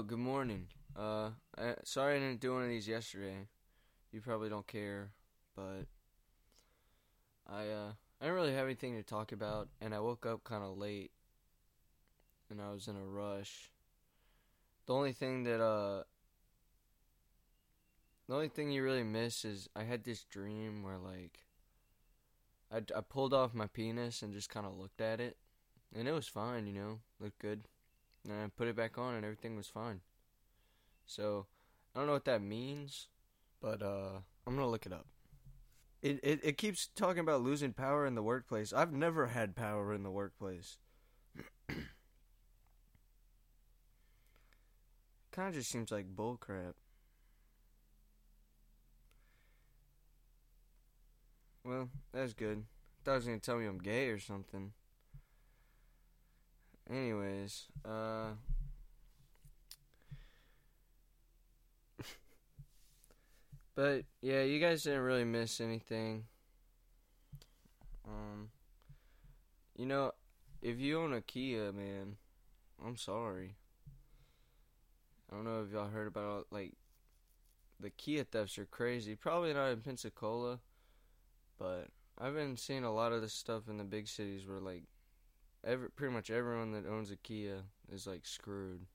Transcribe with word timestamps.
Yo, 0.00 0.04
good 0.04 0.18
morning. 0.18 0.66
Uh, 0.98 1.28
I, 1.58 1.74
sorry 1.84 2.16
I 2.16 2.20
didn't 2.20 2.40
do 2.40 2.54
one 2.54 2.62
of 2.62 2.70
these 2.70 2.88
yesterday. 2.88 3.48
You 4.12 4.22
probably 4.22 4.48
don't 4.48 4.66
care, 4.66 5.10
but 5.54 5.84
I 7.46 7.68
uh 7.68 7.92
I 8.18 8.24
didn't 8.24 8.36
really 8.36 8.54
have 8.54 8.64
anything 8.64 8.96
to 8.96 9.02
talk 9.02 9.30
about, 9.30 9.68
and 9.78 9.94
I 9.94 10.00
woke 10.00 10.24
up 10.24 10.42
kind 10.42 10.64
of 10.64 10.78
late, 10.78 11.10
and 12.48 12.62
I 12.62 12.72
was 12.72 12.88
in 12.88 12.96
a 12.96 13.04
rush. 13.04 13.72
The 14.86 14.94
only 14.94 15.12
thing 15.12 15.44
that 15.44 15.62
uh 15.62 16.04
the 18.26 18.34
only 18.34 18.48
thing 18.48 18.70
you 18.70 18.82
really 18.82 19.04
miss 19.04 19.44
is 19.44 19.68
I 19.76 19.82
had 19.82 20.04
this 20.04 20.24
dream 20.24 20.82
where 20.82 20.96
like 20.96 21.40
I 22.72 22.78
I 22.96 23.02
pulled 23.02 23.34
off 23.34 23.52
my 23.52 23.66
penis 23.66 24.22
and 24.22 24.32
just 24.32 24.48
kind 24.48 24.64
of 24.64 24.78
looked 24.78 25.02
at 25.02 25.20
it, 25.20 25.36
and 25.94 26.08
it 26.08 26.12
was 26.12 26.26
fine, 26.26 26.66
you 26.66 26.72
know, 26.72 27.00
looked 27.20 27.38
good. 27.38 27.64
And 28.24 28.32
I 28.32 28.46
put 28.56 28.68
it 28.68 28.76
back 28.76 28.98
on 28.98 29.14
and 29.14 29.24
everything 29.24 29.56
was 29.56 29.68
fine. 29.68 30.00
So 31.06 31.46
I 31.94 31.98
don't 31.98 32.06
know 32.06 32.12
what 32.12 32.26
that 32.26 32.42
means, 32.42 33.08
but 33.60 33.82
uh, 33.82 34.20
I'm 34.46 34.54
gonna 34.54 34.68
look 34.68 34.86
it 34.86 34.92
up. 34.92 35.06
It, 36.02 36.20
it 36.22 36.40
it 36.42 36.56
keeps 36.56 36.88
talking 36.94 37.20
about 37.20 37.42
losing 37.42 37.72
power 37.72 38.06
in 38.06 38.14
the 38.14 38.22
workplace. 38.22 38.72
I've 38.72 38.92
never 38.92 39.26
had 39.26 39.54
power 39.56 39.92
in 39.92 40.02
the 40.02 40.10
workplace. 40.10 40.78
kind 45.32 45.48
of 45.48 45.54
just 45.54 45.70
seems 45.70 45.90
like 45.90 46.14
bullcrap. 46.14 46.74
Well, 51.64 51.90
that's 52.12 52.32
good. 52.32 52.64
Thought 53.04 53.12
it 53.12 53.16
was 53.16 53.26
gonna 53.26 53.38
tell 53.38 53.58
me 53.58 53.66
I'm 53.66 53.78
gay 53.78 54.08
or 54.08 54.18
something. 54.18 54.72
Anyways, 56.88 57.66
uh. 57.84 58.30
but 63.74 64.04
yeah, 64.22 64.42
you 64.42 64.60
guys 64.60 64.82
didn't 64.82 65.02
really 65.02 65.24
miss 65.24 65.60
anything. 65.60 66.24
Um, 68.06 68.48
you 69.76 69.86
know, 69.86 70.12
if 70.62 70.78
you 70.78 71.00
own 71.00 71.12
a 71.12 71.20
Kia, 71.20 71.72
man, 71.72 72.16
I'm 72.84 72.96
sorry. 72.96 73.56
I 75.30 75.36
don't 75.36 75.44
know 75.44 75.62
if 75.62 75.72
y'all 75.72 75.88
heard 75.88 76.08
about 76.08 76.46
like 76.50 76.74
the 77.78 77.90
Kia 77.90 78.24
thefts 78.24 78.58
are 78.58 78.66
crazy. 78.66 79.14
Probably 79.14 79.54
not 79.54 79.70
in 79.70 79.80
Pensacola, 79.80 80.60
but 81.58 81.88
I've 82.18 82.34
been 82.34 82.56
seeing 82.56 82.84
a 82.84 82.92
lot 82.92 83.12
of 83.12 83.22
this 83.22 83.32
stuff 83.32 83.68
in 83.68 83.78
the 83.78 83.84
big 83.84 84.08
cities 84.08 84.46
where 84.46 84.60
like 84.60 84.84
every 85.64 85.90
pretty 85.90 86.12
much 86.14 86.30
everyone 86.30 86.72
that 86.72 86.86
owns 86.86 87.10
a 87.10 87.16
Kia 87.16 87.62
is 87.92 88.06
like 88.06 88.26
screwed. 88.26 88.86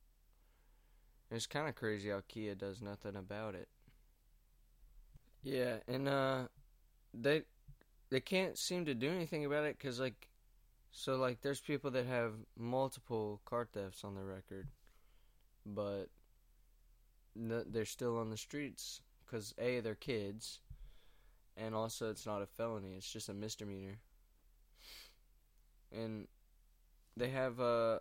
It's 1.32 1.48
kind 1.48 1.68
of 1.68 1.76
crazy 1.76 2.10
how 2.10 2.22
Kia 2.28 2.56
does 2.56 2.82
nothing 2.82 3.16
about 3.16 3.56
it. 3.56 3.68
Yeah, 5.44 5.78
and 5.88 6.08
uh 6.08 6.48
they 7.14 7.44
they 8.10 8.20
can't 8.20 8.58
seem 8.58 8.86
to 8.86 8.96
do 8.96 9.10
anything 9.12 9.46
about 9.46 9.66
it 9.66 9.80
cuz 9.80 10.00
like 10.00 10.30
so 10.92 11.16
like 11.18 11.42
there's 11.42 11.62
people 11.62 11.92
that 11.92 12.06
have 12.06 12.34
multiple 12.58 13.42
car 13.46 13.66
thefts 13.66 14.04
on 14.04 14.16
their 14.16 14.26
record, 14.26 14.68
but 15.66 16.10
they're 17.36 17.86
still 17.86 18.18
on 18.18 18.30
the 18.30 18.38
streets 18.38 19.02
cuz 19.28 19.54
A 19.58 19.80
they're 19.82 19.96
kids 19.96 20.62
and 21.58 21.76
also 21.76 22.10
it's 22.10 22.26
not 22.26 22.42
a 22.42 22.46
felony, 22.46 22.96
it's 22.96 23.12
just 23.12 23.30
a 23.30 23.34
misdemeanor. 23.34 24.00
And 25.92 26.28
they 27.18 27.30
have 27.30 27.60
uh 27.60 28.00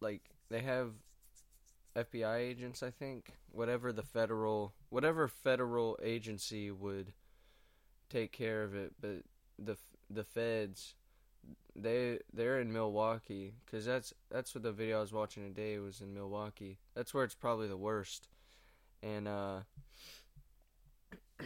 like 0.00 0.22
they 0.48 0.60
have 0.60 0.92
FBI 1.96 2.38
agents, 2.38 2.82
I 2.82 2.90
think. 2.90 3.32
Whatever 3.50 3.92
the 3.92 4.02
federal 4.02 4.74
whatever 4.90 5.28
federal 5.28 5.98
agency 6.02 6.70
would 6.70 7.12
take 8.08 8.32
care 8.32 8.62
of 8.62 8.74
it, 8.74 8.92
but 9.00 9.22
the 9.58 9.76
the 10.10 10.24
feds 10.24 10.94
they 11.74 12.18
they're 12.32 12.60
in 12.60 12.72
Milwaukee 12.72 13.54
cuz 13.66 13.84
that's 13.84 14.12
that's 14.30 14.54
what 14.54 14.62
the 14.62 14.72
video 14.72 14.98
I 14.98 15.00
was 15.00 15.12
watching 15.12 15.42
today 15.42 15.78
was 15.78 16.00
in 16.00 16.14
Milwaukee. 16.14 16.78
That's 16.94 17.14
where 17.14 17.24
it's 17.24 17.34
probably 17.34 17.68
the 17.68 17.76
worst. 17.76 18.28
And 19.02 19.28
uh 19.28 19.60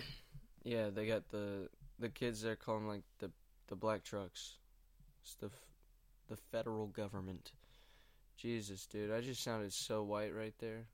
yeah, 0.64 0.90
they 0.90 1.06
got 1.06 1.28
the 1.28 1.68
the 1.98 2.08
kids 2.08 2.42
there 2.42 2.56
call 2.56 2.76
them 2.78 2.88
like 2.88 3.04
the 3.18 3.30
the 3.68 3.76
black 3.76 4.02
trucks. 4.04 4.58
It's 5.22 5.34
the 5.34 5.50
the 6.32 6.38
federal 6.50 6.86
government. 6.86 7.52
Jesus, 8.38 8.86
dude, 8.86 9.12
I 9.12 9.20
just 9.20 9.44
sounded 9.44 9.72
so 9.72 10.02
white 10.02 10.34
right 10.34 10.54
there. 10.58 10.86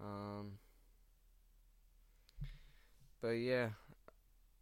Um, 0.00 0.52
but 3.20 3.32
yeah, 3.32 3.68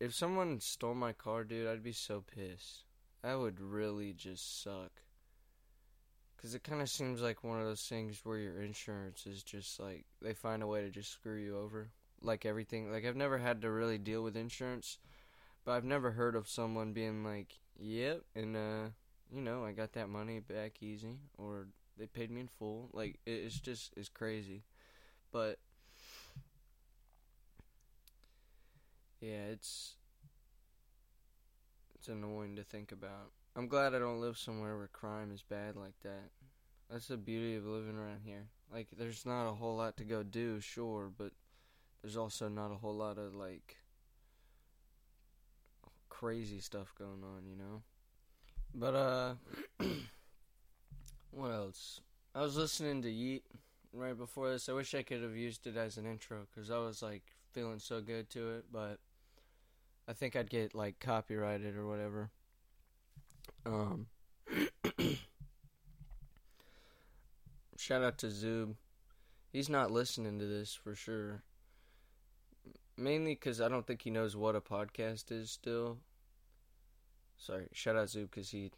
if 0.00 0.12
someone 0.14 0.58
stole 0.58 0.94
my 0.94 1.12
car, 1.12 1.44
dude, 1.44 1.68
I'd 1.68 1.84
be 1.84 1.92
so 1.92 2.24
pissed. 2.34 2.82
That 3.22 3.38
would 3.38 3.60
really 3.60 4.12
just 4.12 4.64
suck. 4.64 4.90
Cause 6.40 6.56
it 6.56 6.64
kind 6.64 6.82
of 6.82 6.90
seems 6.90 7.22
like 7.22 7.44
one 7.44 7.60
of 7.60 7.66
those 7.66 7.86
things 7.88 8.22
where 8.24 8.38
your 8.38 8.62
insurance 8.62 9.26
is 9.28 9.44
just 9.44 9.78
like 9.78 10.06
they 10.20 10.34
find 10.34 10.60
a 10.60 10.66
way 10.66 10.82
to 10.82 10.90
just 10.90 11.12
screw 11.12 11.36
you 11.36 11.56
over. 11.56 11.90
Like 12.20 12.44
everything. 12.44 12.90
Like 12.90 13.06
I've 13.06 13.14
never 13.14 13.38
had 13.38 13.62
to 13.62 13.70
really 13.70 13.98
deal 13.98 14.24
with 14.24 14.36
insurance, 14.36 14.98
but 15.64 15.72
I've 15.72 15.84
never 15.84 16.12
heard 16.12 16.34
of 16.36 16.48
someone 16.48 16.92
being 16.92 17.24
like, 17.24 17.58
"Yep," 17.78 18.22
and 18.34 18.56
uh, 18.56 18.88
you 19.32 19.40
know, 19.40 19.64
I 19.64 19.72
got 19.72 19.92
that 19.94 20.08
money 20.08 20.40
back 20.40 20.82
easy, 20.82 21.18
or 21.38 21.68
they 21.98 22.06
paid 22.06 22.30
me 22.30 22.42
in 22.42 22.48
full. 22.48 22.90
Like 22.92 23.18
it's 23.26 23.60
just 23.60 23.92
it's 23.96 24.08
crazy, 24.08 24.62
but 25.32 25.58
yeah, 29.20 29.46
it's 29.52 29.94
it's 31.94 32.08
annoying 32.08 32.56
to 32.56 32.62
think 32.64 32.92
about. 32.92 33.30
I'm 33.54 33.68
glad 33.68 33.94
I 33.94 33.98
don't 33.98 34.20
live 34.20 34.38
somewhere 34.38 34.76
where 34.76 34.88
crime 34.88 35.30
is 35.32 35.42
bad 35.42 35.76
like 35.76 35.94
that. 36.02 36.30
That's 36.90 37.08
the 37.08 37.16
beauty 37.16 37.56
of 37.56 37.66
living 37.66 37.96
around 37.98 38.20
here. 38.24 38.46
Like, 38.72 38.88
there's 38.96 39.26
not 39.26 39.48
a 39.48 39.54
whole 39.54 39.76
lot 39.76 39.96
to 39.98 40.04
go 40.04 40.22
do, 40.22 40.60
sure, 40.60 41.10
but 41.16 41.32
there's 42.02 42.16
also 42.16 42.48
not 42.48 42.72
a 42.72 42.76
whole 42.76 42.94
lot 42.96 43.18
of 43.18 43.34
like 43.34 43.76
crazy 46.22 46.60
stuff 46.60 46.94
going 46.96 47.24
on, 47.24 47.42
you 47.50 47.56
know. 47.56 47.82
But 48.72 48.94
uh, 48.94 49.34
what 51.32 51.50
else? 51.50 52.00
I 52.32 52.42
was 52.42 52.56
listening 52.56 53.02
to 53.02 53.10
Yeat 53.10 53.42
right 53.92 54.16
before 54.16 54.50
this. 54.50 54.68
I 54.68 54.72
wish 54.72 54.94
I 54.94 55.02
could 55.02 55.20
have 55.22 55.36
used 55.36 55.66
it 55.66 55.76
as 55.76 55.96
an 55.96 56.06
intro 56.06 56.46
because 56.54 56.70
I 56.70 56.78
was 56.78 57.02
like 57.02 57.24
feeling 57.52 57.80
so 57.80 58.00
good 58.00 58.30
to 58.30 58.50
it, 58.52 58.66
but 58.72 59.00
I 60.06 60.12
think 60.12 60.36
I'd 60.36 60.48
get 60.48 60.76
like 60.76 61.00
copyrighted 61.00 61.76
or 61.76 61.88
whatever. 61.88 62.30
Um, 63.66 64.06
shout 67.76 68.04
out 68.04 68.18
to 68.18 68.26
Zoob. 68.28 68.76
He's 69.52 69.68
not 69.68 69.90
listening 69.90 70.38
to 70.38 70.46
this 70.46 70.72
for 70.72 70.94
sure. 70.94 71.42
Mainly 72.96 73.34
because 73.34 73.60
I 73.60 73.68
don't 73.68 73.84
think 73.88 74.02
he 74.02 74.10
knows 74.10 74.36
what 74.36 74.54
a 74.54 74.60
podcast 74.60 75.32
is 75.32 75.50
still. 75.50 75.98
Sorry, 77.42 77.66
shout 77.72 77.96
out 77.96 78.06
Zoob 78.06 78.30
because 78.30 78.50
he, 78.50 78.70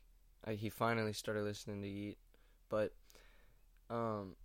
he 0.48 0.70
finally 0.70 1.12
started 1.12 1.44
listening 1.44 1.82
to 1.82 1.88
Yeat, 1.88 2.16
but, 2.70 2.92
um, 3.91 4.36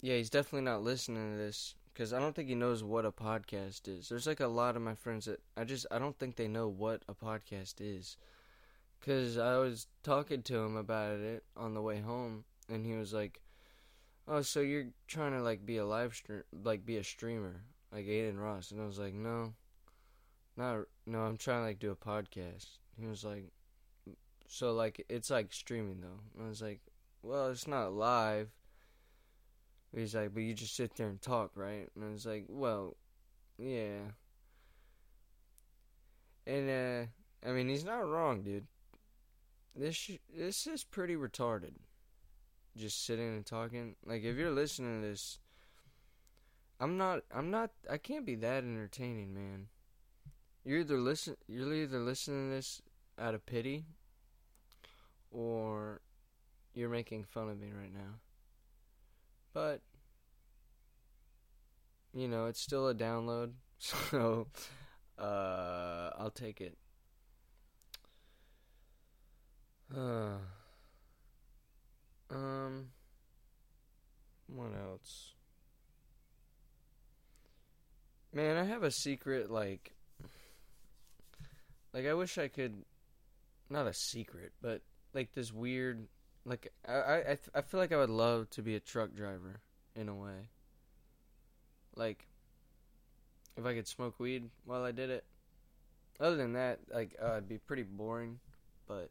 yeah, 0.00 0.14
he's 0.16 0.30
definitely 0.30 0.66
not 0.66 0.84
listening 0.84 1.32
to 1.32 1.36
this 1.36 1.74
because 1.92 2.12
I 2.12 2.20
don't 2.20 2.32
think 2.32 2.48
he 2.48 2.54
knows 2.54 2.84
what 2.84 3.04
a 3.04 3.10
podcast 3.10 3.88
is. 3.88 4.08
There's 4.08 4.28
like 4.28 4.38
a 4.38 4.46
lot 4.46 4.76
of 4.76 4.82
my 4.82 4.94
friends 4.94 5.24
that 5.24 5.40
I 5.56 5.64
just 5.64 5.86
I 5.90 5.98
don't 5.98 6.16
think 6.16 6.36
they 6.36 6.46
know 6.46 6.68
what 6.68 7.02
a 7.08 7.14
podcast 7.14 7.74
is. 7.80 8.16
Cause 9.04 9.36
I 9.36 9.56
was 9.56 9.88
talking 10.02 10.42
to 10.42 10.56
him 10.56 10.76
about 10.76 11.18
it 11.18 11.44
on 11.56 11.74
the 11.74 11.82
way 11.82 12.00
home, 12.00 12.44
and 12.70 12.86
he 12.86 12.94
was 12.94 13.12
like, 13.12 13.40
"Oh, 14.28 14.42
so 14.42 14.60
you're 14.60 14.86
trying 15.06 15.32
to 15.32 15.42
like 15.42 15.66
be 15.66 15.76
a 15.76 15.84
live 15.84 16.14
stream, 16.14 16.42
like 16.52 16.86
be 16.86 16.98
a 16.98 17.04
streamer, 17.04 17.64
like 17.92 18.04
Adin 18.04 18.38
Ross?" 18.38 18.70
And 18.70 18.80
I 18.80 18.86
was 18.86 18.98
like, 18.98 19.12
"No, 19.14 19.54
not 20.56 20.84
no. 21.06 21.20
I'm 21.20 21.36
trying 21.36 21.60
to 21.62 21.66
like 21.66 21.78
do 21.78 21.90
a 21.90 21.96
podcast." 21.96 22.66
He 22.98 23.06
was 23.06 23.24
like, 23.24 23.52
"So 24.48 24.72
like 24.72 25.04
it's 25.08 25.30
like 25.30 25.52
streaming 25.52 26.00
though?" 26.00 26.20
And 26.36 26.46
I 26.46 26.48
was 26.48 26.62
like, 26.62 26.80
"Well, 27.22 27.50
it's 27.50 27.66
not 27.66 27.92
live." 27.92 28.50
He's 29.94 30.14
like, 30.14 30.34
"But 30.34 30.42
you 30.42 30.54
just 30.54 30.74
sit 30.74 30.96
there 30.96 31.08
and 31.08 31.20
talk, 31.20 31.52
right?" 31.54 31.88
And 31.94 32.04
I 32.04 32.12
was 32.12 32.26
like, 32.26 32.46
"Well, 32.48 32.96
yeah." 33.58 34.12
And 36.46 36.70
uh, 36.70 37.48
I 37.48 37.52
mean, 37.52 37.68
he's 37.68 37.84
not 37.84 38.08
wrong, 38.08 38.42
dude. 38.42 38.66
This 39.76 39.96
sh- 39.96 40.18
this 40.34 40.66
is 40.66 40.84
pretty 40.84 41.16
retarded. 41.16 41.72
Just 42.76 43.04
sitting 43.04 43.28
and 43.28 43.46
talking. 43.46 43.96
Like 44.04 44.22
if 44.22 44.36
you're 44.36 44.50
listening 44.50 45.00
to 45.00 45.08
this, 45.08 45.38
I'm 46.80 46.96
not. 46.96 47.22
I'm 47.32 47.50
not. 47.50 47.70
I 47.90 47.98
can't 47.98 48.26
be 48.26 48.34
that 48.36 48.64
entertaining, 48.64 49.34
man. 49.34 49.68
You're 50.64 50.80
either 50.80 50.98
listen. 50.98 51.36
You're 51.46 51.74
either 51.74 52.00
listening 52.00 52.48
to 52.48 52.56
this 52.56 52.80
out 53.18 53.34
of 53.34 53.44
pity, 53.44 53.84
or 55.30 56.00
you're 56.72 56.88
making 56.88 57.24
fun 57.24 57.50
of 57.50 57.60
me 57.60 57.68
right 57.78 57.92
now. 57.92 58.20
But 59.52 59.82
you 62.14 62.28
know, 62.28 62.46
it's 62.46 62.60
still 62.60 62.88
a 62.88 62.94
download, 62.94 63.52
so 63.78 64.46
uh, 65.18 66.10
I'll 66.18 66.32
take 66.34 66.60
it. 66.60 66.78
Uh, 69.94 70.38
um, 72.30 72.86
what 74.46 74.70
else? 74.88 75.34
Man, 78.32 78.56
I 78.56 78.64
have 78.64 78.82
a 78.82 78.90
secret 78.90 79.50
like 79.50 79.92
like 81.94 82.06
I 82.06 82.12
wish 82.12 82.36
I 82.36 82.48
could 82.48 82.74
not 83.70 83.86
a 83.86 83.94
secret, 83.94 84.52
but 84.60 84.82
like 85.14 85.32
this 85.32 85.52
weird 85.52 86.06
like 86.44 86.72
I 86.86 86.92
I 86.92 87.38
I 87.54 87.62
feel 87.62 87.80
like 87.80 87.92
I 87.92 87.96
would 87.96 88.10
love 88.10 88.50
to 88.50 88.62
be 88.62 88.74
a 88.74 88.80
truck 88.80 89.14
driver 89.14 89.60
in 89.94 90.08
a 90.08 90.14
way. 90.14 90.50
Like 91.94 92.26
if 93.56 93.64
I 93.64 93.74
could 93.74 93.86
smoke 93.86 94.18
weed 94.18 94.50
while 94.64 94.82
I 94.82 94.90
did 94.90 95.08
it. 95.08 95.24
Other 96.20 96.36
than 96.36 96.52
that, 96.52 96.80
like 96.92 97.16
uh, 97.22 97.32
it'd 97.32 97.48
be 97.48 97.58
pretty 97.58 97.82
boring, 97.82 98.38
but 98.86 99.10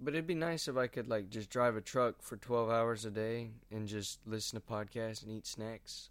but 0.00 0.14
it'd 0.14 0.26
be 0.26 0.34
nice 0.34 0.68
if 0.68 0.76
I 0.76 0.86
could 0.86 1.08
like 1.08 1.30
just 1.30 1.50
drive 1.50 1.76
a 1.76 1.80
truck 1.80 2.20
for 2.20 2.36
12 2.36 2.70
hours 2.70 3.04
a 3.04 3.10
day 3.10 3.50
and 3.70 3.86
just 3.86 4.20
listen 4.26 4.60
to 4.60 4.66
podcasts 4.66 5.22
and 5.22 5.30
eat 5.30 5.46
snacks. 5.46 6.10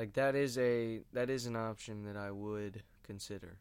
Like 0.00 0.14
that 0.14 0.34
is 0.34 0.56
a 0.56 1.02
that 1.12 1.28
is 1.28 1.44
an 1.44 1.56
option 1.56 2.04
that 2.04 2.16
I 2.16 2.30
would 2.30 2.82
consider. 3.02 3.58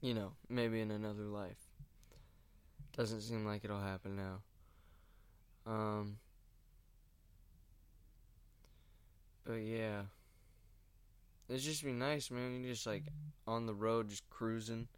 You 0.00 0.14
know, 0.14 0.32
maybe 0.48 0.80
in 0.80 0.90
another 0.90 1.24
life. 1.24 1.58
Doesn't 2.96 3.20
seem 3.20 3.44
like 3.44 3.66
it'll 3.66 3.82
happen 3.82 4.16
now. 4.16 5.70
Um 5.70 6.16
But 9.44 9.56
yeah. 9.56 10.04
It'd 11.50 11.60
just 11.60 11.84
be 11.84 11.92
nice, 11.92 12.30
man. 12.30 12.64
You 12.64 12.70
just 12.70 12.86
like 12.86 13.04
on 13.46 13.66
the 13.66 13.74
road 13.74 14.08
just 14.08 14.30
cruising. 14.30 14.88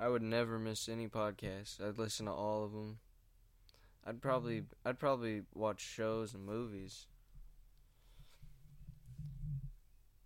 I 0.00 0.08
would 0.08 0.22
never 0.22 0.58
miss 0.58 0.88
any 0.88 1.06
podcast. 1.06 1.86
I'd 1.86 1.98
listen 1.98 2.24
to 2.24 2.32
all 2.32 2.64
of 2.64 2.72
them. 2.72 2.98
I'd 4.06 4.22
probably 4.22 4.62
I'd 4.86 4.98
probably 4.98 5.42
watch 5.54 5.82
shows 5.82 6.32
and 6.32 6.46
movies. 6.46 7.08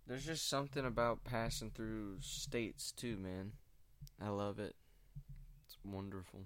There's 0.07 0.25
just 0.25 0.49
something 0.49 0.85
about 0.85 1.23
passing 1.23 1.71
through 1.71 2.17
states 2.21 2.91
too, 2.91 3.17
man. 3.17 3.53
I 4.21 4.29
love 4.29 4.59
it. 4.59 4.75
It's 5.65 5.77
wonderful. 5.83 6.45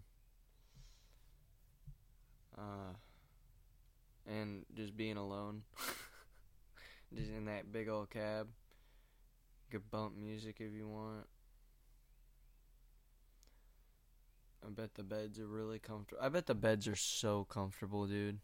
Uh, 2.57 2.93
and 4.27 4.65
just 4.75 4.95
being 4.95 5.17
alone, 5.17 5.63
just 7.15 7.29
in 7.31 7.45
that 7.45 7.71
big 7.71 7.89
old 7.89 8.09
cab. 8.09 8.47
You 9.67 9.79
could 9.79 9.89
bump 9.89 10.15
music 10.15 10.57
if 10.59 10.73
you 10.73 10.87
want. 10.87 11.25
I 14.65 14.69
bet 14.69 14.95
the 14.95 15.03
beds 15.03 15.39
are 15.39 15.47
really 15.47 15.79
comfortable. 15.79 16.23
I 16.23 16.29
bet 16.29 16.47
the 16.47 16.55
beds 16.55 16.87
are 16.87 16.95
so 16.95 17.45
comfortable, 17.45 18.07
dude. 18.07 18.39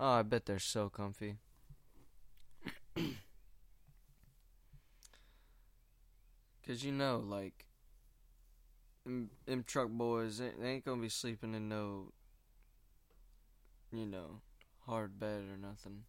Oh, 0.00 0.10
I 0.10 0.22
bet 0.22 0.46
they're 0.46 0.58
so 0.58 0.88
comfy. 0.88 1.36
Cause 6.66 6.84
you 6.84 6.92
know, 6.92 7.22
like, 7.26 7.66
them, 9.04 9.30
them 9.46 9.64
truck 9.66 9.88
boys, 9.88 10.38
they, 10.38 10.52
ain't 10.64 10.84
gonna 10.84 11.02
be 11.02 11.08
sleeping 11.08 11.54
in 11.54 11.68
no, 11.68 12.12
you 13.92 14.06
know, 14.06 14.40
hard 14.86 15.18
bed 15.18 15.42
or 15.50 15.56
nothing. 15.56 16.04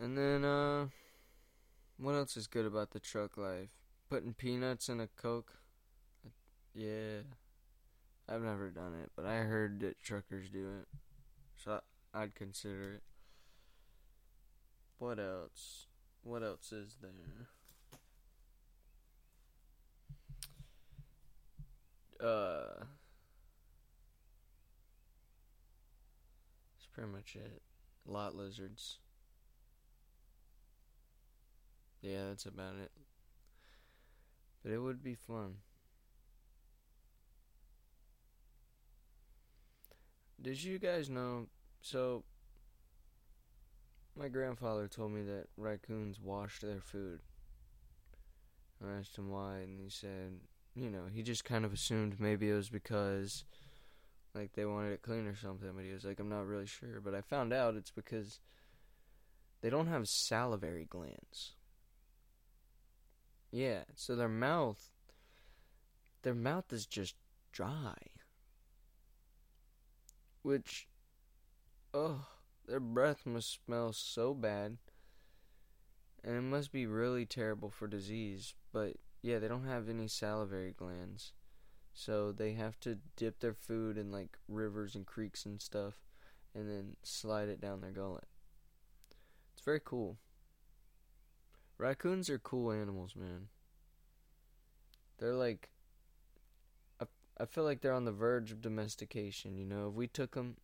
And 0.00 0.18
then, 0.18 0.44
uh, 0.44 0.86
what 1.98 2.14
else 2.14 2.36
is 2.36 2.46
good 2.46 2.66
about 2.66 2.90
the 2.90 3.00
truck 3.00 3.36
life? 3.36 3.68
Putting 4.08 4.34
peanuts 4.34 4.88
in 4.88 5.00
a 5.00 5.06
Coke? 5.06 5.52
Yeah. 6.74 7.20
I've 8.28 8.42
never 8.42 8.70
done 8.70 8.94
it, 9.02 9.10
but 9.16 9.26
I 9.26 9.38
heard 9.38 9.80
that 9.80 10.00
truckers 10.00 10.50
do 10.50 10.68
it. 10.80 10.88
So 11.56 11.80
I'd 12.14 12.34
consider 12.34 12.94
it. 12.94 13.02
What 14.98 15.18
else? 15.18 15.86
What 16.22 16.42
else 16.42 16.72
is 16.72 16.96
there? 17.02 17.48
Uh 22.22 22.84
that's 26.76 26.86
pretty 26.92 27.10
much 27.10 27.36
it. 27.36 27.62
A 28.08 28.10
lot 28.10 28.34
lizards. 28.34 28.98
Yeah, 32.02 32.28
that's 32.28 32.46
about 32.46 32.76
it. 32.82 32.90
But 34.62 34.72
it 34.72 34.78
would 34.78 35.02
be 35.02 35.14
fun. 35.14 35.56
Did 40.40 40.62
you 40.62 40.78
guys 40.78 41.08
know? 41.10 41.46
So, 41.82 42.24
my 44.16 44.28
grandfather 44.28 44.86
told 44.88 45.12
me 45.12 45.22
that 45.22 45.48
raccoons 45.56 46.20
wash 46.20 46.60
their 46.60 46.80
food. 46.80 47.20
I 48.84 48.92
asked 48.98 49.16
him 49.16 49.30
why, 49.30 49.58
and 49.58 49.78
he 49.78 49.88
said 49.88 50.40
you 50.80 50.90
know, 50.90 51.02
he 51.12 51.22
just 51.22 51.44
kind 51.44 51.64
of 51.64 51.72
assumed 51.72 52.18
maybe 52.18 52.48
it 52.48 52.54
was 52.54 52.70
because 52.70 53.44
like 54.34 54.52
they 54.52 54.64
wanted 54.64 54.92
it 54.92 55.02
clean 55.02 55.26
or 55.26 55.36
something, 55.36 55.70
but 55.74 55.84
he 55.84 55.92
was 55.92 56.04
like, 56.04 56.18
I'm 56.18 56.28
not 56.28 56.46
really 56.46 56.66
sure. 56.66 57.00
But 57.02 57.14
I 57.14 57.20
found 57.20 57.52
out 57.52 57.76
it's 57.76 57.90
because 57.90 58.40
they 59.60 59.70
don't 59.70 59.88
have 59.88 60.08
salivary 60.08 60.86
glands. 60.88 61.52
Yeah, 63.52 63.82
so 63.94 64.14
their 64.16 64.28
mouth 64.28 64.90
their 66.22 66.34
mouth 66.34 66.72
is 66.72 66.86
just 66.86 67.14
dry. 67.52 67.96
Which 70.42 70.88
oh, 71.92 72.26
their 72.66 72.80
breath 72.80 73.26
must 73.26 73.58
smell 73.64 73.92
so 73.92 74.34
bad. 74.34 74.78
And 76.22 76.36
it 76.36 76.42
must 76.42 76.70
be 76.70 76.86
really 76.86 77.24
terrible 77.24 77.70
for 77.70 77.86
disease, 77.86 78.54
but 78.72 78.96
yeah, 79.22 79.38
they 79.38 79.48
don't 79.48 79.66
have 79.66 79.88
any 79.88 80.08
salivary 80.08 80.74
glands. 80.76 81.32
So 81.92 82.32
they 82.32 82.52
have 82.52 82.78
to 82.80 82.98
dip 83.16 83.40
their 83.40 83.54
food 83.54 83.98
in 83.98 84.10
like 84.10 84.38
rivers 84.48 84.94
and 84.94 85.06
creeks 85.06 85.44
and 85.44 85.60
stuff 85.60 85.94
and 86.54 86.68
then 86.68 86.96
slide 87.02 87.48
it 87.48 87.60
down 87.60 87.80
their 87.80 87.90
gullet. 87.90 88.26
It's 89.52 89.64
very 89.64 89.80
cool. 89.84 90.16
Raccoons 91.78 92.30
are 92.30 92.38
cool 92.38 92.72
animals, 92.72 93.14
man. 93.16 93.48
They're 95.18 95.34
like 95.34 95.68
I, 97.00 97.06
I 97.38 97.44
feel 97.44 97.64
like 97.64 97.80
they're 97.80 97.92
on 97.92 98.04
the 98.04 98.12
verge 98.12 98.52
of 98.52 98.62
domestication, 98.62 99.56
you 99.56 99.66
know. 99.66 99.88
If 99.88 99.94
we 99.94 100.06
took 100.06 100.34
them 100.34 100.56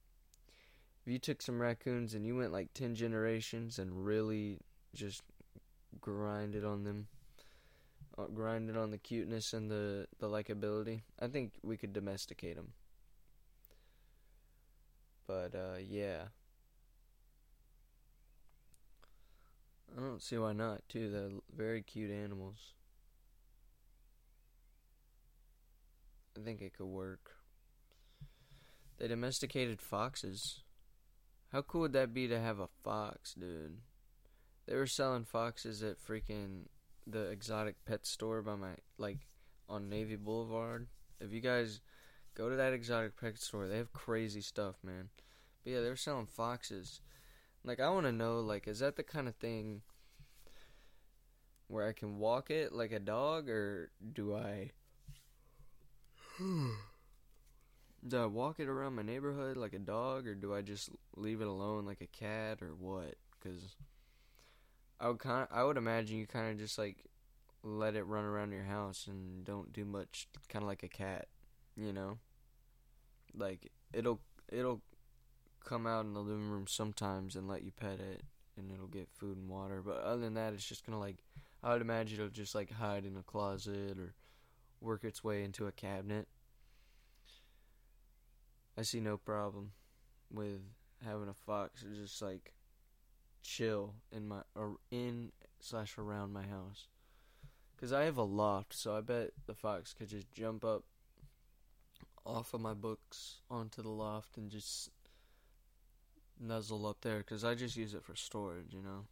if 1.04 1.12
you 1.12 1.18
took 1.18 1.42
some 1.42 1.60
raccoons 1.60 2.14
and 2.14 2.26
you 2.26 2.36
went 2.36 2.52
like 2.52 2.72
10 2.74 2.94
generations 2.94 3.78
and 3.78 4.04
really 4.04 4.58
just 4.94 5.22
grinded 6.00 6.64
on 6.64 6.84
them 6.84 7.06
grinding 8.34 8.76
on 8.76 8.90
the 8.90 8.98
cuteness 8.98 9.52
and 9.52 9.70
the 9.70 10.06
the 10.18 10.28
likability. 10.28 11.02
I 11.20 11.26
think 11.28 11.52
we 11.62 11.76
could 11.76 11.92
domesticate 11.92 12.56
them. 12.56 12.72
But 15.26 15.54
uh, 15.54 15.78
yeah, 15.86 16.28
I 19.96 20.00
don't 20.00 20.22
see 20.22 20.38
why 20.38 20.52
not. 20.52 20.82
Too, 20.88 21.10
they're 21.10 21.30
very 21.54 21.82
cute 21.82 22.10
animals. 22.10 22.72
I 26.36 26.44
think 26.44 26.60
it 26.60 26.76
could 26.76 26.86
work. 26.86 27.32
They 28.98 29.08
domesticated 29.08 29.80
foxes. 29.80 30.60
How 31.52 31.62
cool 31.62 31.82
would 31.82 31.92
that 31.94 32.12
be 32.12 32.28
to 32.28 32.38
have 32.38 32.60
a 32.60 32.68
fox, 32.84 33.34
dude? 33.34 33.78
They 34.66 34.74
were 34.74 34.86
selling 34.86 35.24
foxes 35.24 35.82
at 35.82 36.04
freaking 36.04 36.64
the 37.06 37.30
exotic 37.30 37.76
pet 37.84 38.04
store 38.06 38.42
by 38.42 38.56
my 38.56 38.74
like 38.98 39.20
on 39.68 39.88
Navy 39.88 40.16
Boulevard. 40.16 40.88
If 41.20 41.32
you 41.32 41.40
guys 41.40 41.80
go 42.34 42.50
to 42.50 42.56
that 42.56 42.72
exotic 42.72 43.18
pet 43.20 43.38
store, 43.38 43.66
they 43.66 43.78
have 43.78 43.92
crazy 43.92 44.40
stuff, 44.40 44.76
man. 44.82 45.08
But 45.64 45.72
yeah, 45.72 45.80
they're 45.80 45.96
selling 45.96 46.26
foxes. 46.26 47.00
Like 47.64 47.80
I 47.80 47.88
want 47.90 48.06
to 48.06 48.12
know, 48.12 48.40
like, 48.40 48.68
is 48.68 48.78
that 48.80 48.96
the 48.96 49.02
kind 49.02 49.28
of 49.28 49.34
thing 49.36 49.82
where 51.68 51.88
I 51.88 51.92
can 51.92 52.18
walk 52.18 52.50
it 52.50 52.72
like 52.72 52.92
a 52.92 53.00
dog, 53.00 53.48
or 53.48 53.90
do 54.12 54.36
I? 54.36 54.70
do 58.06 58.22
I 58.22 58.26
walk 58.26 58.60
it 58.60 58.68
around 58.68 58.94
my 58.94 59.02
neighborhood 59.02 59.56
like 59.56 59.72
a 59.72 59.78
dog, 59.78 60.26
or 60.28 60.34
do 60.34 60.54
I 60.54 60.62
just 60.62 60.90
leave 61.16 61.40
it 61.40 61.48
alone 61.48 61.86
like 61.86 62.00
a 62.00 62.06
cat, 62.06 62.62
or 62.62 62.74
what? 62.78 63.16
Because 63.38 63.74
I 65.00 65.08
would 65.08 65.18
kind 65.18 65.46
I 65.50 65.64
would 65.64 65.76
imagine 65.76 66.18
you 66.18 66.26
kind 66.26 66.50
of 66.50 66.58
just 66.58 66.78
like 66.78 67.04
let 67.62 67.96
it 67.96 68.04
run 68.04 68.24
around 68.24 68.52
your 68.52 68.64
house 68.64 69.06
and 69.06 69.44
don't 69.44 69.72
do 69.72 69.84
much 69.84 70.28
kind 70.48 70.62
of 70.62 70.68
like 70.68 70.82
a 70.82 70.88
cat, 70.88 71.26
you 71.76 71.92
know? 71.92 72.18
Like 73.34 73.70
it'll 73.92 74.20
it'll 74.50 74.80
come 75.64 75.86
out 75.86 76.04
in 76.04 76.14
the 76.14 76.20
living 76.20 76.48
room 76.48 76.66
sometimes 76.68 77.34
and 77.34 77.48
let 77.48 77.62
you 77.62 77.72
pet 77.72 77.98
it 78.00 78.22
and 78.56 78.70
it'll 78.72 78.86
get 78.86 79.08
food 79.12 79.36
and 79.36 79.48
water, 79.48 79.82
but 79.84 79.98
other 79.98 80.22
than 80.22 80.34
that 80.34 80.54
it's 80.54 80.66
just 80.66 80.84
to 80.86 80.96
like 80.96 81.18
I 81.62 81.72
would 81.72 81.82
imagine 81.82 82.18
it'll 82.18 82.30
just 82.30 82.54
like 82.54 82.70
hide 82.70 83.04
in 83.04 83.16
a 83.16 83.22
closet 83.22 83.98
or 83.98 84.14
work 84.80 85.04
its 85.04 85.24
way 85.24 85.42
into 85.42 85.66
a 85.66 85.72
cabinet. 85.72 86.28
I 88.78 88.82
see 88.82 89.00
no 89.00 89.16
problem 89.16 89.72
with 90.30 90.60
having 91.04 91.28
a 91.28 91.34
fox 91.34 91.84
just 91.94 92.22
like 92.22 92.52
chill 93.46 93.94
in 94.12 94.26
my 94.26 94.40
or 94.54 94.76
in 94.90 95.32
slash 95.60 95.96
around 95.98 96.32
my 96.32 96.42
house. 96.42 96.88
Cause 97.80 97.92
I 97.92 98.04
have 98.04 98.16
a 98.16 98.22
loft, 98.22 98.74
so 98.74 98.96
I 98.96 99.02
bet 99.02 99.32
the 99.46 99.54
fox 99.54 99.92
could 99.92 100.08
just 100.08 100.32
jump 100.32 100.64
up 100.64 100.84
off 102.24 102.54
of 102.54 102.60
my 102.60 102.72
books 102.72 103.42
onto 103.50 103.82
the 103.82 103.90
loft 103.90 104.38
and 104.38 104.50
just 104.50 104.90
nuzzle 106.40 106.86
up 106.86 107.02
there. 107.02 107.22
Cause 107.22 107.44
I 107.44 107.54
just 107.54 107.76
use 107.76 107.92
it 107.92 108.02
for 108.02 108.16
storage, 108.16 108.72
you 108.72 108.82
know. 108.82 109.04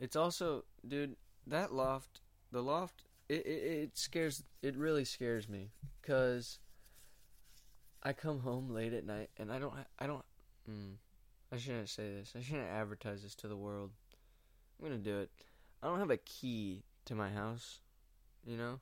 It's 0.00 0.16
also, 0.16 0.64
dude, 0.86 1.14
that 1.46 1.72
loft, 1.72 2.20
the 2.50 2.62
loft, 2.62 3.04
it, 3.28 3.46
it, 3.46 3.62
it 3.82 3.98
scares, 3.98 4.42
it 4.60 4.76
really 4.76 5.04
scares 5.04 5.48
me. 5.48 5.70
Cause 6.02 6.58
I 8.02 8.12
come 8.12 8.40
home 8.40 8.70
late 8.70 8.92
at 8.92 9.06
night 9.06 9.30
and 9.38 9.52
I 9.52 9.60
don't, 9.60 9.74
I 10.00 10.08
don't, 10.08 10.24
mm, 10.68 10.94
I 11.52 11.58
shouldn't 11.58 11.90
say 11.90 12.04
this. 12.04 12.32
I 12.34 12.40
shouldn't 12.40 12.70
advertise 12.70 13.22
this 13.22 13.34
to 13.36 13.48
the 13.48 13.56
world. 13.56 13.90
I'm 14.78 14.88
gonna 14.88 14.98
do 14.98 15.18
it. 15.20 15.30
I 15.82 15.86
don't 15.86 15.98
have 15.98 16.10
a 16.10 16.16
key 16.16 16.82
to 17.04 17.14
my 17.14 17.28
house, 17.28 17.80
you 18.42 18.56
know? 18.56 18.80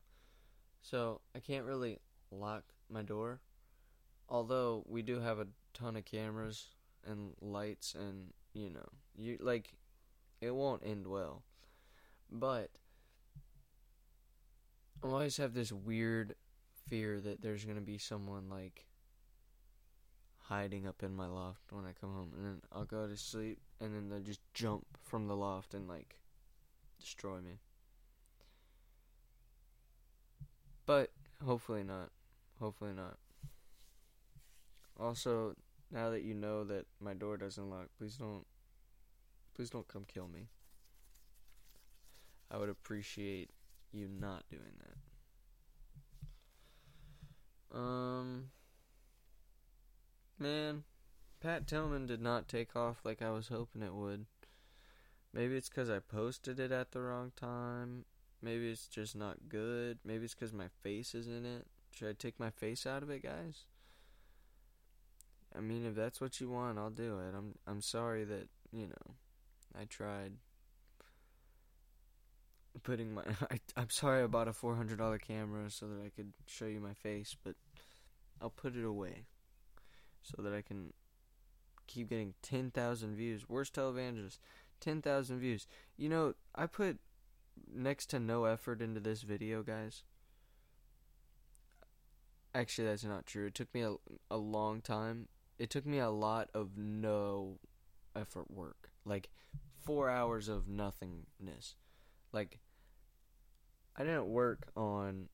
So 0.81 1.21
I 1.35 1.41
can't 1.41 1.65
really 1.65 1.99
lock 2.31 2.63
my 2.89 3.03
door. 3.03 3.41
Although 4.29 4.85
we 4.87 5.03
do 5.03 5.19
have 5.19 5.41
a 5.41 5.49
ton 5.75 5.97
of 5.97 6.05
cameras 6.05 6.69
and 7.05 7.33
lights 7.41 7.97
and 7.99 8.33
you 8.55 8.71
know, 8.71 8.89
you 9.17 9.37
like 9.41 9.73
it 10.41 10.55
won't 10.55 10.83
end 10.85 11.09
well. 11.09 11.43
But 12.31 12.71
I 15.03 15.09
always 15.09 15.37
have 15.39 15.55
this 15.55 15.73
weird 15.73 16.37
fear 16.87 17.21
that 17.21 17.43
there's 17.43 17.65
gonna 17.65 17.81
be 17.81 17.99
someone 17.99 18.49
like 18.49 18.87
hiding 20.51 20.85
up 20.85 21.05
in 21.05 21.15
my 21.15 21.29
loft 21.29 21.71
when 21.71 21.85
I 21.85 21.93
come 21.99 22.13
home, 22.13 22.33
and 22.37 22.45
then 22.45 22.61
I'll 22.73 22.85
go 22.85 23.07
to 23.07 23.17
sleep, 23.17 23.61
and 23.81 23.95
then 23.95 24.09
they'll 24.09 24.21
just 24.21 24.41
jump 24.53 24.85
from 25.01 25.29
the 25.29 25.37
loft 25.37 25.75
and 25.75 25.89
like 25.89 26.19
destroy 26.99 27.41
me. 27.41 27.61
But 30.87 31.13
hopefully 31.45 31.85
not. 31.85 32.11
Hopefully 32.59 32.93
not. 32.93 33.17
Also, 34.99 35.55
now 35.93 36.11
that 36.11 36.23
you 36.23 36.35
know 36.35 36.65
that 36.65 36.87
my 37.01 37.15
door 37.15 37.37
doesn't 37.37 37.71
lock, 37.71 37.87
please 37.97 38.17
don't 38.17 38.45
please 39.55 39.71
don't 39.71 39.87
come 39.87 40.05
kill 40.13 40.27
me. 40.27 40.49
I 42.51 42.59
would 42.59 42.69
appreciate 42.69 43.51
you 43.93 44.09
not 44.09 44.43
doing 44.51 44.75
that. 47.73 47.79
Um 47.79 48.51
Man, 50.41 50.85
Pat 51.43 51.67
Tillman 51.67 52.07
did 52.07 52.23
not 52.23 52.49
take 52.49 52.75
off 52.75 53.03
like 53.05 53.21
I 53.21 53.31
was 53.31 53.49
hoping 53.49 53.83
it 53.83 53.93
would. 53.93 54.25
Maybe 55.35 55.55
it's 55.55 55.69
because 55.69 55.91
I 55.91 55.99
posted 55.99 56.59
it 56.59 56.73
at 56.73 56.93
the 56.93 57.03
wrong 57.03 57.33
time. 57.37 58.07
Maybe 58.43 58.71
it's 58.71 58.87
just 58.87 59.15
not 59.15 59.51
good. 59.51 59.99
Maybe 60.03 60.25
it's 60.25 60.35
because 60.35 60.55
my 60.55 60.69
face 60.83 61.15
is 61.15 61.29
in 61.29 61.45
it. 61.45 61.67
Should 61.93 62.09
I 62.09 62.13
take 62.15 62.41
my 62.41 62.49
face 62.49 62.87
out 62.87 63.03
of 63.03 63.11
it, 63.11 63.23
guys? 63.23 63.65
I 65.55 65.61
mean, 65.61 65.85
if 65.85 65.95
that's 65.95 66.23
what 66.23 66.41
you 66.41 66.49
want, 66.49 66.79
I'll 66.79 66.89
do 66.89 67.19
it. 67.19 67.35
I'm 67.37 67.57
I'm 67.67 67.83
sorry 67.83 68.25
that 68.25 68.49
you 68.73 68.87
know 68.87 69.15
I 69.79 69.85
tried 69.85 70.33
putting 72.83 73.13
my. 73.13 73.25
I, 73.51 73.59
I'm 73.77 73.91
sorry 73.91 74.23
I 74.23 74.27
bought 74.27 74.49
a 74.49 74.55
four 74.55 74.77
hundred 74.77 74.99
dollar 74.99 75.19
camera 75.19 75.71
so 75.71 75.87
that 75.89 76.03
I 76.03 76.09
could 76.09 76.33
show 76.47 76.67
you 76.67 76.81
my 76.81 76.95
face, 76.95 77.37
but 77.45 77.57
I'll 78.41 78.49
put 78.49 78.75
it 78.75 78.85
away 78.85 79.25
so 80.23 80.43
that 80.43 80.53
I 80.53 80.63
can 80.63 80.93
keep 81.87 82.11
getting 82.11 82.35
10,000 82.43 83.17
views. 83.17 83.49
Worst 83.49 83.75
televangelist, 83.75 84.39
10,000 84.81 85.39
views. 85.39 85.67
You 85.97 86.09
know, 86.09 86.35
I 86.55 86.67
put 86.67 86.99
next 87.73 88.07
to 88.07 88.21
no 88.21 88.45
effort 88.45 88.81
into 88.81 89.01
this 89.01 89.23
video, 89.23 89.63
guys. 89.63 90.05
Actually, 92.55 92.89
that's 92.89 93.05
not 93.05 93.27
true. 93.27 93.47
It 93.47 93.55
took 93.55 93.73
me 93.75 93.83
a, 93.83 93.95
a 94.31 94.37
long 94.37 94.81
time. 94.81 95.29
It 95.59 95.71
took 95.71 95.87
me 95.87 95.99
a 95.99 96.11
lot 96.11 96.49
of 96.55 96.77
no 96.77 97.59
effort 98.17 98.51
work. 98.51 98.91
Like, 99.05 99.31
four 99.79 100.11
hours 100.11 100.49
of 100.49 100.69
nothingness. 100.69 101.75
Like, 102.33 102.59
I 103.97 104.05
didn't 104.05 104.27
work 104.27 104.71
on. 104.77 105.29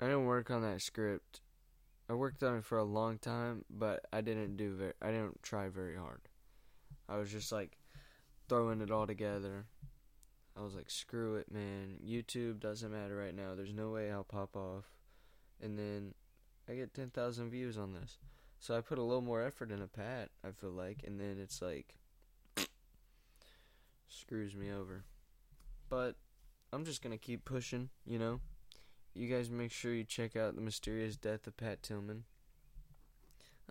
I 0.00 0.06
didn't 0.06 0.26
work 0.26 0.50
on 0.50 0.62
that 0.62 0.80
script 0.80 1.40
I 2.08 2.14
worked 2.14 2.42
on 2.42 2.56
it 2.56 2.64
for 2.64 2.78
a 2.78 2.84
long 2.84 3.18
time, 3.18 3.64
but 3.68 4.06
I 4.12 4.22
didn't 4.22 4.56
do 4.56 4.74
very. 4.74 4.92
I 5.02 5.08
didn't 5.08 5.42
try 5.42 5.68
very 5.68 5.96
hard. 5.96 6.22
I 7.08 7.16
was 7.16 7.30
just 7.30 7.52
like 7.52 7.78
throwing 8.48 8.80
it 8.80 8.90
all 8.90 9.06
together. 9.06 9.66
I 10.56 10.62
was 10.62 10.74
like, 10.74 10.90
screw 10.90 11.36
it, 11.36 11.52
man. 11.52 11.98
YouTube 12.04 12.60
doesn't 12.60 12.90
matter 12.90 13.16
right 13.16 13.34
now. 13.34 13.54
There's 13.54 13.72
no 13.72 13.90
way 13.90 14.10
I'll 14.10 14.24
pop 14.24 14.56
off. 14.56 14.84
And 15.62 15.78
then 15.78 16.14
I 16.68 16.74
get 16.74 16.94
10,000 16.94 17.50
views 17.50 17.78
on 17.78 17.92
this. 17.92 18.18
So 18.58 18.76
I 18.76 18.80
put 18.80 18.98
a 18.98 19.02
little 19.02 19.22
more 19.22 19.42
effort 19.42 19.70
in 19.70 19.80
a 19.80 19.86
pat, 19.86 20.30
I 20.44 20.50
feel 20.50 20.70
like. 20.70 21.04
And 21.06 21.20
then 21.20 21.38
it's 21.40 21.62
like, 21.62 21.94
screws 24.08 24.56
me 24.56 24.72
over. 24.72 25.04
But 25.88 26.16
I'm 26.72 26.84
just 26.84 27.02
going 27.02 27.16
to 27.16 27.24
keep 27.24 27.44
pushing, 27.44 27.90
you 28.04 28.18
know? 28.18 28.40
You 29.14 29.28
guys 29.28 29.50
make 29.50 29.72
sure 29.72 29.92
you 29.92 30.04
check 30.04 30.36
out 30.36 30.54
the 30.54 30.60
mysterious 30.60 31.16
death 31.16 31.46
of 31.46 31.56
Pat 31.56 31.82
Tillman. 31.82 32.24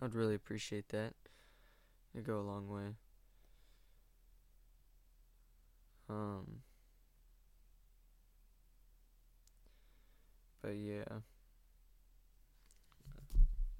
I'd 0.01 0.13
really 0.13 0.35
appreciate 0.35 0.89
that. 0.89 1.13
It'd 2.13 2.27
go 2.27 2.39
a 2.39 2.41
long 2.41 2.67
way. 2.69 2.95
Um, 6.09 6.61
but 10.61 10.75
yeah, 10.75 11.19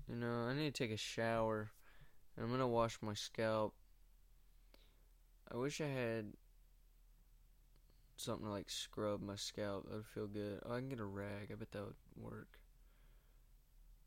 you 0.10 0.16
know, 0.16 0.48
I 0.50 0.54
need 0.54 0.74
to 0.74 0.84
take 0.84 0.92
a 0.92 0.98
shower. 0.98 1.72
I'm 2.40 2.52
gonna 2.52 2.68
wash 2.68 2.98
my 3.02 3.14
scalp. 3.14 3.74
I 5.52 5.58
wish 5.58 5.80
I 5.80 5.88
had 5.88 6.34
something 8.20 8.46
to 8.46 8.52
like 8.52 8.70
scrub 8.70 9.22
my 9.22 9.36
scalp. 9.36 9.86
That 9.86 9.96
would 9.96 10.06
feel 10.06 10.28
good. 10.28 10.60
Oh, 10.66 10.74
I 10.74 10.80
can 10.80 10.90
get 10.90 11.00
a 11.00 11.06
rag. 11.06 11.50
I 11.52 11.56
bet 11.56 11.72
that 11.72 11.84
would 11.84 11.96
work. 12.16 12.60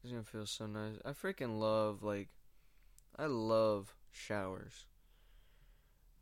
It's 0.02 0.12
gonna 0.12 0.24
feel 0.24 0.46
so 0.46 0.66
nice. 0.66 0.96
I 1.04 1.10
freaking 1.10 1.58
love 1.58 2.02
like, 2.02 2.28
I 3.18 3.26
love 3.26 3.94
showers. 4.10 4.86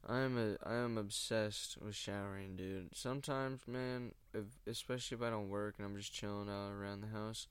I 0.06 0.20
am 0.20 0.38
a 0.38 0.56
I 0.68 0.76
am 0.76 0.96
obsessed 0.96 1.78
with 1.80 1.94
showering, 1.94 2.56
dude. 2.56 2.96
Sometimes, 2.96 3.66
man, 3.66 4.12
if, 4.32 4.44
especially 4.66 5.16
if 5.16 5.22
I 5.22 5.30
don't 5.30 5.48
work 5.48 5.74
and 5.78 5.86
I'm 5.86 5.96
just 5.96 6.12
chilling 6.12 6.48
out 6.48 6.70
around 6.70 7.02
the 7.02 7.08
house, 7.08 7.46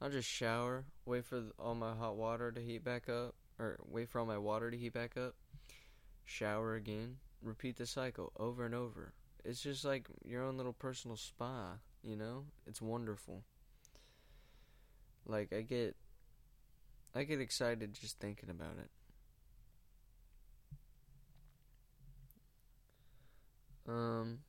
I'll 0.00 0.10
just 0.10 0.28
shower, 0.28 0.84
wait 1.04 1.24
for 1.24 1.42
all 1.58 1.74
my 1.74 1.94
hot 1.94 2.16
water 2.16 2.52
to 2.52 2.60
heat 2.60 2.84
back 2.84 3.08
up, 3.08 3.34
or 3.58 3.78
wait 3.84 4.08
for 4.08 4.20
all 4.20 4.26
my 4.26 4.38
water 4.38 4.70
to 4.70 4.76
heat 4.76 4.92
back 4.92 5.16
up, 5.16 5.34
shower 6.24 6.74
again, 6.74 7.16
repeat 7.42 7.76
the 7.76 7.86
cycle 7.86 8.32
over 8.36 8.64
and 8.64 8.74
over 8.74 9.12
it's 9.48 9.62
just 9.62 9.82
like 9.82 10.06
your 10.26 10.44
own 10.44 10.58
little 10.58 10.74
personal 10.74 11.16
spa, 11.16 11.78
you 12.02 12.16
know? 12.16 12.44
It's 12.66 12.82
wonderful. 12.82 13.42
Like 15.26 15.54
I 15.54 15.62
get 15.62 15.96
I 17.14 17.24
get 17.24 17.40
excited 17.40 17.94
just 17.94 18.18
thinking 18.18 18.50
about 18.50 18.76
it. 18.78 18.90
Um 23.90 24.40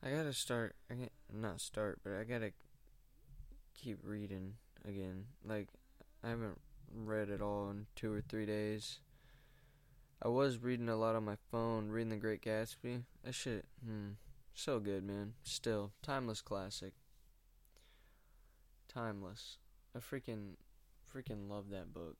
I 0.00 0.10
gotta 0.10 0.32
start 0.32 0.76
I 0.88 0.94
can't 0.94 1.12
not 1.32 1.60
start, 1.60 1.98
but 2.04 2.12
I 2.12 2.22
gotta 2.22 2.52
keep 3.74 3.98
reading 4.04 4.54
again. 4.84 5.24
Like 5.44 5.66
I 6.22 6.28
haven't 6.28 6.60
read 6.94 7.30
it 7.30 7.42
all 7.42 7.68
in 7.70 7.86
two 7.96 8.12
or 8.12 8.20
three 8.20 8.46
days. 8.46 9.00
I 10.24 10.28
was 10.28 10.62
reading 10.62 10.88
a 10.88 10.94
lot 10.94 11.16
on 11.16 11.24
my 11.24 11.34
phone, 11.50 11.88
reading 11.88 12.10
The 12.10 12.16
Great 12.16 12.42
Gatsby. 12.42 13.02
That 13.24 13.34
shit, 13.34 13.64
hmm, 13.84 14.10
so 14.54 14.78
good, 14.78 15.02
man. 15.02 15.32
Still, 15.42 15.90
timeless 16.00 16.40
classic. 16.40 16.92
Timeless. 18.88 19.58
I 19.96 19.98
freaking, 19.98 20.52
freaking 21.12 21.50
love 21.50 21.70
that 21.70 21.92
book. 21.92 22.18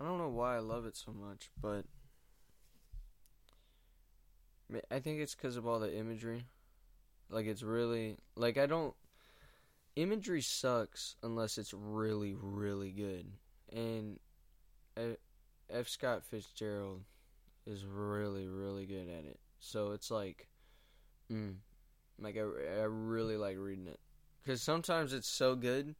I 0.00 0.04
don't 0.04 0.18
know 0.18 0.28
why 0.28 0.54
I 0.54 0.60
love 0.60 0.86
it 0.86 0.96
so 0.96 1.12
much, 1.12 1.50
but 1.60 1.84
I 4.92 5.00
think 5.00 5.18
it's 5.18 5.34
because 5.34 5.56
of 5.56 5.66
all 5.66 5.80
the 5.80 5.92
imagery. 5.92 6.44
Like 7.30 7.46
it's 7.46 7.64
really 7.64 8.16
like 8.36 8.58
I 8.58 8.66
don't 8.66 8.94
imagery 9.96 10.40
sucks 10.40 11.16
unless 11.24 11.58
it's 11.58 11.74
really 11.74 12.36
really 12.38 12.92
good. 12.92 13.26
And 13.72 14.18
F. 15.70 15.88
Scott 15.88 16.24
Fitzgerald 16.24 17.02
is 17.66 17.84
really 17.84 18.46
really 18.46 18.86
good 18.86 19.08
at 19.08 19.24
it. 19.24 19.38
So 19.60 19.92
it's 19.92 20.10
like 20.10 20.48
mm, 21.30 21.54
like 22.20 22.36
I 22.36 22.80
I 22.80 22.84
really 22.84 23.36
like 23.36 23.56
reading 23.58 23.86
it 23.86 24.00
cuz 24.46 24.62
sometimes 24.62 25.12
it's 25.12 25.28
so 25.28 25.54
good. 25.54 25.94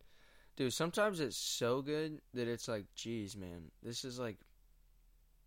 Dude, 0.57 0.73
sometimes 0.73 1.21
it's 1.21 1.37
so 1.37 1.83
good 1.83 2.21
that 2.35 2.49
it's 2.49 2.67
like, 2.67 2.87
geez, 2.97 3.37
man, 3.37 3.71
this 3.81 4.05
is 4.05 4.19
like, 4.19 4.39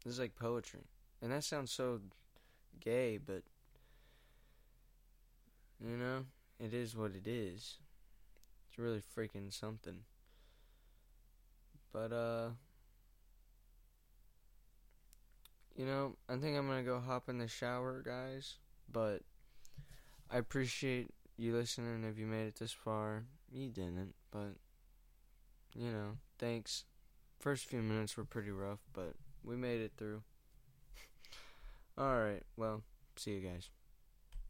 this 0.05 0.13
is 0.13 0.19
like 0.19 0.35
poetry, 0.35 0.85
and 1.21 1.33
that 1.33 1.43
sounds 1.43 1.69
so 1.69 1.99
gay, 2.79 3.17
but 3.17 3.43
you 5.83 5.97
know, 5.97 6.23
it 6.61 6.73
is 6.73 6.95
what 6.95 7.11
it 7.11 7.27
is. 7.27 7.79
It's 8.69 8.79
really 8.79 9.01
freaking 9.01 9.51
something. 9.51 10.05
But, 11.93 12.13
uh, 12.13 12.49
you 15.75 15.85
know, 15.85 16.15
I 16.29 16.37
think 16.37 16.57
I'm 16.57 16.67
gonna 16.67 16.83
go 16.83 16.99
hop 16.99 17.29
in 17.29 17.37
the 17.37 17.47
shower, 17.47 18.01
guys. 18.05 18.57
But 18.91 19.21
I 20.29 20.37
appreciate 20.37 21.09
you 21.37 21.55
listening 21.55 22.03
if 22.03 22.17
you 22.17 22.25
made 22.27 22.47
it 22.47 22.55
this 22.55 22.71
far. 22.71 23.25
You 23.51 23.69
didn't, 23.69 24.13
but, 24.31 24.55
you 25.75 25.91
know, 25.91 26.17
thanks. 26.39 26.85
First 27.39 27.65
few 27.65 27.81
minutes 27.81 28.15
were 28.15 28.23
pretty 28.23 28.51
rough, 28.51 28.79
but 28.93 29.15
we 29.43 29.55
made 29.55 29.81
it 29.81 29.93
through. 29.97 30.21
Alright, 31.99 32.43
well, 32.55 32.83
see 33.15 33.31
you 33.31 33.41
guys. 33.41 33.69